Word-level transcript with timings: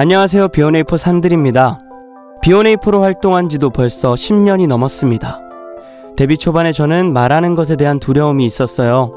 안녕하세요. 0.00 0.50
비오네이포 0.50 0.96
산들입니다. 0.96 1.80
비오네이포로 2.40 3.02
활동한 3.02 3.48
지도 3.48 3.68
벌써 3.68 4.14
10년이 4.14 4.68
넘었습니다. 4.68 5.40
데뷔 6.16 6.38
초반에 6.38 6.70
저는 6.70 7.12
말하는 7.12 7.56
것에 7.56 7.74
대한 7.74 7.98
두려움이 7.98 8.46
있었어요. 8.46 9.12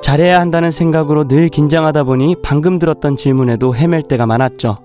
잘해야 0.00 0.40
한다는 0.40 0.70
생각으로 0.70 1.28
늘 1.28 1.50
긴장하다 1.50 2.04
보니 2.04 2.36
방금 2.42 2.78
들었던 2.78 3.18
질문에도 3.18 3.74
헤맬 3.74 4.04
때가 4.08 4.24
많았죠. 4.24 4.78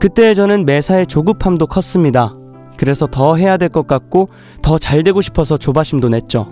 그때 0.00 0.34
저는 0.34 0.66
매사에 0.66 1.06
조급함도 1.06 1.66
컸습니다. 1.66 2.34
그래서 2.76 3.06
더 3.06 3.36
해야 3.36 3.56
될 3.56 3.70
것 3.70 3.86
같고 3.86 4.28
더 4.60 4.76
잘 4.76 5.02
되고 5.02 5.22
싶어서 5.22 5.56
조바심도 5.56 6.10
냈죠. 6.10 6.46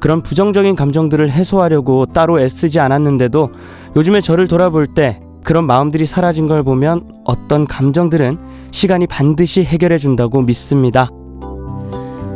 그런 0.00 0.22
부정적인 0.24 0.74
감정들을 0.74 1.30
해소하려고 1.30 2.06
따로 2.06 2.40
애쓰지 2.40 2.80
않았는데도 2.80 3.50
요즘에 3.94 4.20
저를 4.22 4.48
돌아볼 4.48 4.88
때 4.88 5.20
그런 5.44 5.66
마음들이 5.66 6.06
사라진 6.06 6.48
걸 6.48 6.62
보면 6.62 7.22
어떤 7.24 7.66
감정들은 7.66 8.38
시간이 8.70 9.06
반드시 9.06 9.64
해결해 9.64 9.98
준다고 9.98 10.42
믿습니다. 10.42 11.08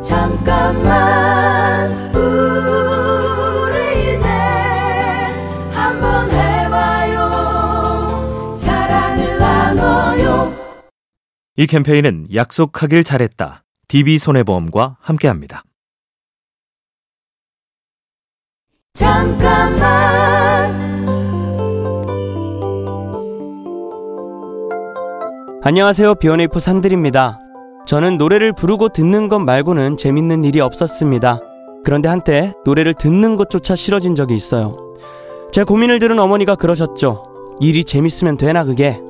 잠깐만 0.02 1.90
우리 2.14 4.16
이제 4.16 4.26
한번 5.72 6.30
해봐요 6.30 7.30
사랑을 8.58 9.38
나눠요 9.38 10.52
이 11.56 11.66
캠페인은 11.66 12.26
약속하길 12.34 13.04
잘했다 13.04 13.64
DB손해보험과 13.88 14.96
함께합니다. 15.00 15.62
잠깐만 18.94 20.43
안녕하세요. 25.66 26.16
비오네이프 26.16 26.60
산들입니다. 26.60 27.40
저는 27.86 28.18
노래를 28.18 28.52
부르고 28.52 28.90
듣는 28.90 29.30
것 29.30 29.38
말고는 29.38 29.96
재밌는 29.96 30.44
일이 30.44 30.60
없었습니다. 30.60 31.40
그런데 31.82 32.06
한때 32.06 32.52
노래를 32.66 32.92
듣는 32.92 33.36
것조차 33.36 33.74
싫어진 33.74 34.14
적이 34.14 34.34
있어요. 34.34 34.76
제 35.52 35.64
고민을 35.64 36.00
들은 36.00 36.18
어머니가 36.18 36.56
그러셨죠. 36.56 37.56
일이 37.60 37.82
재밌으면 37.82 38.36
되나 38.36 38.64
그게. 38.64 39.00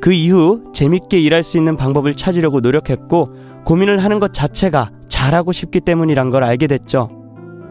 그 0.00 0.12
이후 0.12 0.62
재밌게 0.72 1.18
일할 1.18 1.42
수 1.42 1.58
있는 1.58 1.76
방법을 1.76 2.16
찾으려고 2.16 2.60
노력했고 2.60 3.30
고민을 3.64 4.04
하는 4.04 4.20
것 4.20 4.32
자체가 4.32 4.92
잘하고 5.08 5.50
싶기 5.50 5.80
때문이란 5.80 6.30
걸 6.30 6.44
알게 6.44 6.68
됐죠. 6.68 7.10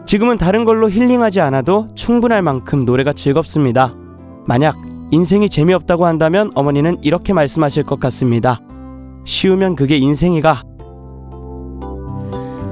지금은 0.04 0.36
다른 0.36 0.66
걸로 0.66 0.90
힐링하지 0.90 1.40
않아도 1.40 1.88
충분할 1.94 2.42
만큼 2.42 2.84
노래가 2.84 3.14
즐겁습니다. 3.14 3.94
만약 4.46 4.76
인생이 5.12 5.48
재미없다고 5.50 6.06
한다면 6.06 6.50
어머니는 6.54 6.96
이렇게 7.02 7.34
말씀하실 7.34 7.84
것 7.84 8.00
같습니다. 8.00 8.60
쉬우면 9.26 9.76
그게 9.76 9.98
인생이가. 9.98 10.62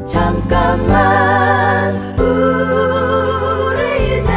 잠깐만 0.06 1.94
우리 2.18 3.78
이제 4.06 4.32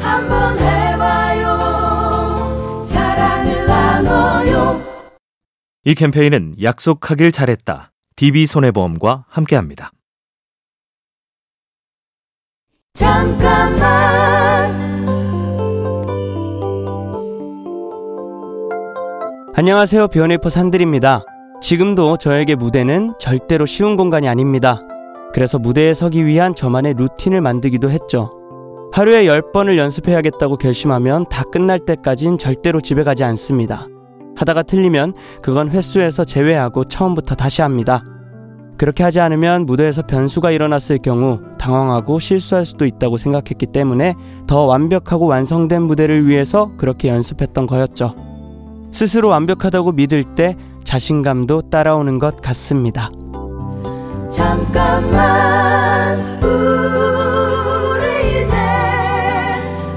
한번 0.00 0.58
해봐요. 0.58 1.58
사랑을 2.86 3.66
나눠요. 3.66 4.80
이 5.84 5.94
캠페인은 5.94 6.54
약속하길 6.62 7.30
잘했다. 7.30 7.92
DB손해보험과 8.16 9.26
함께합니다. 9.28 9.92
잠깐만 12.94 14.23
안녕하세요. 19.56 20.08
비오네이퍼 20.08 20.48
산들입니다. 20.48 21.22
지금도 21.62 22.16
저에게 22.16 22.56
무대는 22.56 23.14
절대로 23.20 23.66
쉬운 23.66 23.96
공간이 23.96 24.28
아닙니다. 24.28 24.80
그래서 25.32 25.60
무대에 25.60 25.94
서기 25.94 26.26
위한 26.26 26.56
저만의 26.56 26.94
루틴을 26.94 27.40
만들기도 27.40 27.88
했죠. 27.88 28.32
하루에 28.92 29.26
10번을 29.26 29.78
연습해야겠다고 29.78 30.56
결심하면 30.56 31.26
다 31.28 31.44
끝날 31.52 31.78
때까진 31.78 32.36
절대로 32.36 32.80
집에 32.80 33.04
가지 33.04 33.22
않습니다. 33.22 33.86
하다가 34.34 34.64
틀리면 34.64 35.14
그건 35.40 35.70
횟수에서 35.70 36.24
제외하고 36.24 36.86
처음부터 36.86 37.36
다시 37.36 37.62
합니다. 37.62 38.02
그렇게 38.76 39.04
하지 39.04 39.20
않으면 39.20 39.66
무대에서 39.66 40.02
변수가 40.02 40.50
일어났을 40.50 40.98
경우 40.98 41.38
당황하고 41.60 42.18
실수할 42.18 42.64
수도 42.64 42.86
있다고 42.86 43.18
생각했기 43.18 43.66
때문에 43.66 44.14
더 44.48 44.64
완벽하고 44.64 45.26
완성된 45.26 45.82
무대를 45.82 46.26
위해서 46.26 46.72
그렇게 46.76 47.06
연습했던 47.06 47.68
거였죠. 47.68 48.33
스스로 48.94 49.28
완벽하다고 49.28 49.90
믿을 49.92 50.22
때 50.36 50.56
자신감도 50.84 51.68
따라오는 51.68 52.20
것 52.20 52.40
같습니다. 52.40 53.10
잠깐만 54.30 56.20
우리 56.40 58.04
이제 58.44 58.54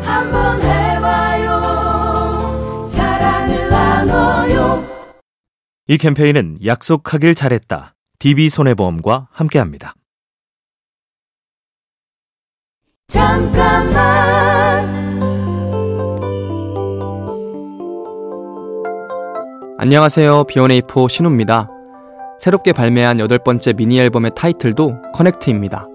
한번 0.04 0.60
해봐요 0.62 1.62
사랑을 2.90 3.70
나눠요 3.70 4.84
이 5.88 5.98
캠페인은 6.00 6.58
약속하길 6.66 7.36
잘했다 7.36 7.94
DB손해보험과 8.18 9.28
함께합니다. 9.32 9.94
잠깐만 13.08 14.57
안녕하세요. 19.80 20.46
비오네이포 20.46 21.08
신우입니다. 21.08 21.70
새롭게 22.40 22.74
발매한 22.74 23.20
여덟 23.20 23.38
번째 23.38 23.74
미니 23.74 24.00
앨범의 24.00 24.32
타이틀도 24.36 25.04
커넥트입니다. 25.14 25.86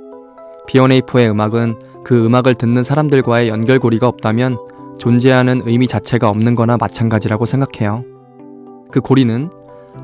비오네이포의 0.68 1.28
음악은 1.28 2.04
그 2.04 2.24
음악을 2.24 2.54
듣는 2.54 2.84
사람들과의 2.84 3.48
연결고리가 3.48 4.06
없다면 4.06 4.56
존재하는 5.00 5.62
의미 5.64 5.88
자체가 5.88 6.28
없는 6.28 6.54
거나 6.54 6.76
마찬가지라고 6.76 7.44
생각해요. 7.44 8.04
그 8.92 9.00
고리는 9.00 9.50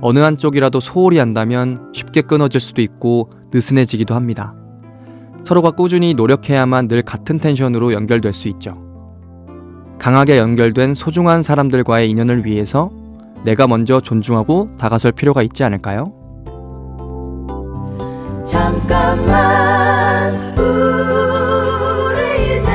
어느 0.00 0.18
한쪽이라도 0.18 0.80
소홀히 0.80 1.18
한다면 1.18 1.92
쉽게 1.94 2.22
끊어질 2.22 2.60
수도 2.60 2.82
있고 2.82 3.30
느슨해지기도 3.52 4.16
합니다. 4.16 4.54
서로가 5.44 5.70
꾸준히 5.70 6.14
노력해야만 6.14 6.88
늘 6.88 7.02
같은 7.02 7.38
텐션으로 7.38 7.92
연결될 7.92 8.32
수 8.32 8.48
있죠. 8.48 8.76
강하게 10.00 10.38
연결된 10.38 10.94
소중한 10.94 11.42
사람들과의 11.44 12.10
인연을 12.10 12.44
위해서 12.44 12.90
내가 13.44 13.66
먼저 13.66 14.00
존중하고 14.00 14.76
다가설 14.78 15.12
필요가 15.12 15.43
있지 15.43 15.65
않을까요? 15.65 16.12
잠깐만 18.47 20.34
우리 20.59 22.19
이제 22.59 22.71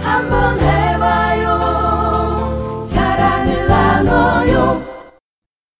한번 0.00 0.58
해봐요 0.60 1.48
사랑을 2.86 3.66
나눠요 3.66 4.82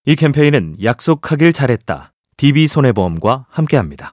이 0.07 0.15
캠페인은 0.17 0.77
약속하길 0.83 1.53
잘했다 1.53 2.13
DB손해보험과 2.37 3.47
함께합니다. 3.49 4.13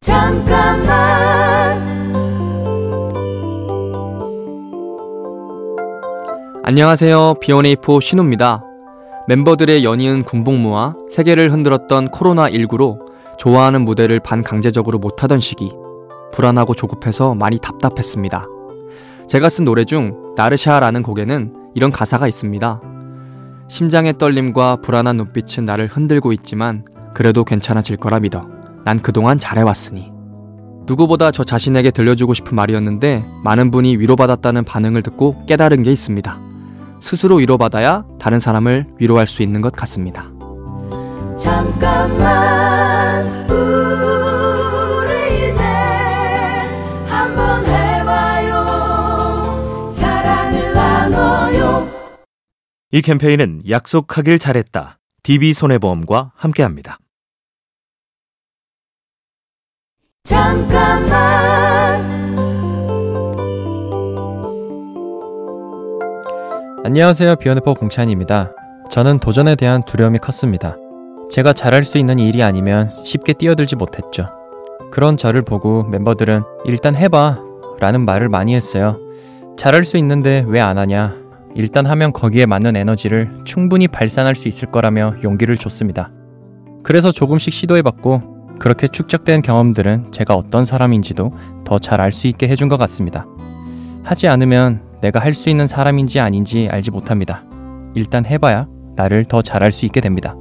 잠깐만 0.00 1.35
안녕하세요. 6.68 7.34
비오네이포 7.40 8.00
신우입니다. 8.00 8.64
멤버들의 9.28 9.84
연이은 9.84 10.24
군복무와 10.24 10.96
세계를 11.12 11.52
흔들었던 11.52 12.08
코로나19로 12.08 12.98
좋아하는 13.38 13.84
무대를 13.84 14.18
반강제적으로 14.18 14.98
못하던 14.98 15.38
시기, 15.38 15.70
불안하고 16.32 16.74
조급해서 16.74 17.36
많이 17.36 17.60
답답했습니다. 17.60 18.46
제가 19.28 19.48
쓴 19.48 19.64
노래 19.64 19.84
중 19.84 20.34
나르샤라는 20.34 21.04
곡에는 21.04 21.54
이런 21.76 21.92
가사가 21.92 22.26
있습니다. 22.26 22.80
심장의 23.68 24.18
떨림과 24.18 24.78
불안한 24.82 25.18
눈빛은 25.18 25.66
나를 25.66 25.86
흔들고 25.86 26.32
있지만 26.32 26.84
그래도 27.14 27.44
괜찮아질 27.44 27.96
거라 27.96 28.18
믿어. 28.18 28.44
난 28.84 28.98
그동안 28.98 29.38
잘해왔으니. 29.38 30.10
누구보다 30.88 31.30
저 31.30 31.44
자신에게 31.44 31.92
들려주고 31.92 32.34
싶은 32.34 32.56
말이었는데 32.56 33.24
많은 33.44 33.70
분이 33.70 33.98
위로받았다는 33.98 34.64
반응을 34.64 35.02
듣고 35.02 35.46
깨달은 35.46 35.84
게 35.84 35.92
있습니다. 35.92 36.45
스스로 37.00 37.36
위로받아야 37.36 38.04
다른 38.18 38.40
사람을 38.40 38.86
위로할 38.98 39.26
수 39.26 39.42
있는 39.42 39.60
것 39.60 39.72
같습니다. 39.72 40.24
잠깐만 41.38 43.26
우리 43.50 45.50
이제 45.50 45.62
한번 47.08 47.64
해봐요 47.66 48.64
사랑을 49.92 50.72
나눠요 50.72 51.88
이 52.90 53.02
캠페인은 53.02 53.62
약속하길 53.68 54.38
잘했다 54.38 54.98
DB손해보험과 55.22 56.32
함께합니다. 56.34 56.98
잠깐만 60.24 61.75
안녕하세요. 66.86 67.34
비욘에퍼 67.34 67.74
공찬입니다. 67.74 68.52
저는 68.90 69.18
도전에 69.18 69.56
대한 69.56 69.82
두려움이 69.84 70.20
컸습니다. 70.20 70.76
제가 71.28 71.52
잘할 71.52 71.84
수 71.84 71.98
있는 71.98 72.20
일이 72.20 72.44
아니면 72.44 72.92
쉽게 73.04 73.32
뛰어들지 73.32 73.74
못했죠. 73.74 74.28
그런 74.92 75.16
저를 75.16 75.42
보고 75.42 75.82
멤버들은 75.82 76.44
일단 76.64 76.94
해봐 76.94 77.40
라는 77.80 78.02
말을 78.04 78.28
많이 78.28 78.54
했어요. 78.54 79.00
잘할 79.56 79.84
수 79.84 79.96
있는데 79.96 80.44
왜 80.46 80.60
안 80.60 80.78
하냐? 80.78 81.16
일단 81.56 81.86
하면 81.86 82.12
거기에 82.12 82.46
맞는 82.46 82.76
에너지를 82.76 83.32
충분히 83.44 83.88
발산할 83.88 84.36
수 84.36 84.46
있을 84.46 84.70
거라며 84.70 85.14
용기를 85.24 85.56
줬습니다. 85.56 86.12
그래서 86.84 87.10
조금씩 87.10 87.52
시도해봤고 87.52 88.58
그렇게 88.60 88.86
축적된 88.86 89.42
경험들은 89.42 90.12
제가 90.12 90.34
어떤 90.34 90.64
사람인지도 90.64 91.32
더 91.64 91.80
잘 91.80 92.00
알 92.00 92.12
수 92.12 92.28
있게 92.28 92.46
해준 92.46 92.68
것 92.68 92.76
같습니다. 92.76 93.26
하지 94.04 94.28
않으면 94.28 94.85
내가 95.00 95.20
할 95.20 95.34
수 95.34 95.48
있는 95.50 95.66
사람인지 95.66 96.20
아닌지 96.20 96.68
알지 96.70 96.90
못합니다. 96.90 97.42
일단 97.94 98.24
해봐야 98.26 98.66
나를 98.96 99.24
더 99.24 99.42
잘할 99.42 99.72
수 99.72 99.84
있게 99.86 100.00
됩니다. 100.00 100.34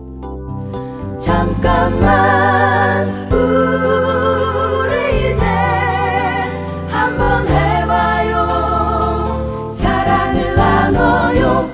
잠깐만 1.19 3.07
우리 3.31 5.31
이제 5.31 5.44
한번 6.90 7.48
해봐요 7.48 9.74
사랑을 9.75 10.56
나눠요 10.56 11.69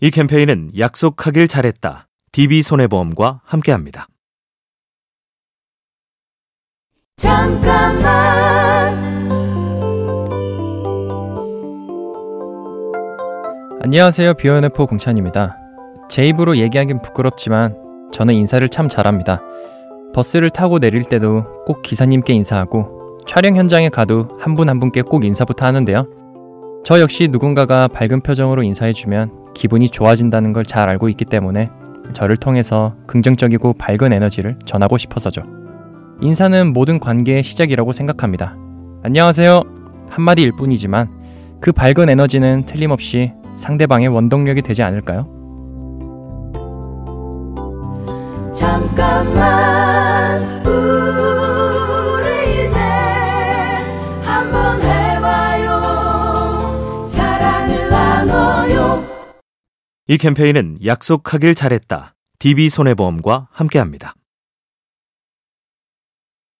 이 0.00 0.10
캠페인은 0.10 0.70
약속하길 0.78 1.48
잘했다. 1.48 2.08
DB손해보험과 2.32 3.40
함께합니다. 3.44 4.06
잠깐만 7.16 8.61
안녕하세요. 13.84 14.34
비욘에포 14.34 14.86
공찬입니다. 14.86 15.56
제 16.08 16.22
입으로 16.22 16.56
얘기하긴 16.56 17.02
부끄럽지만 17.02 17.74
저는 18.12 18.34
인사를 18.34 18.66
참 18.68 18.88
잘합니다. 18.88 19.40
버스를 20.14 20.50
타고 20.50 20.78
내릴 20.78 21.02
때도 21.04 21.64
꼭 21.66 21.82
기사님께 21.82 22.32
인사하고 22.34 23.18
촬영 23.26 23.56
현장에 23.56 23.88
가도 23.88 24.28
한 24.38 24.54
분 24.54 24.68
한 24.68 24.78
분께 24.78 25.02
꼭 25.02 25.24
인사부터 25.24 25.66
하는데요. 25.66 26.06
저 26.84 27.00
역시 27.00 27.28
누군가가 27.28 27.88
밝은 27.88 28.20
표정으로 28.20 28.62
인사해주면 28.62 29.52
기분이 29.54 29.88
좋아진다는 29.88 30.52
걸 30.52 30.64
잘 30.64 30.88
알고 30.88 31.08
있기 31.08 31.24
때문에 31.24 31.68
저를 32.12 32.36
통해서 32.36 32.94
긍정적이고 33.08 33.72
밝은 33.74 34.12
에너지를 34.12 34.56
전하고 34.64 34.96
싶어서죠. 34.98 35.42
인사는 36.20 36.72
모든 36.72 37.00
관계의 37.00 37.42
시작이라고 37.42 37.92
생각합니다. 37.92 38.54
안녕하세요. 39.02 39.60
한마디일 40.08 40.52
뿐이지만 40.56 41.08
그 41.60 41.72
밝은 41.72 42.08
에너지는 42.10 42.64
틀림없이 42.66 43.32
상대방의 43.56 44.08
원동력이 44.08 44.62
되지 44.62 44.82
않을까요? 44.82 45.26
잠깐만 48.54 50.42
우리 50.66 52.66
이제 52.66 52.78
한번 54.22 54.80
해봐요 54.82 55.80
사랑을 57.08 57.88
나눠요 57.88 59.02
이 60.08 60.18
캠페인은 60.18 60.78
약속하길 60.84 61.54
잘했다. 61.54 62.14
DB손해보험과 62.38 63.48
함께합니다. 63.52 64.14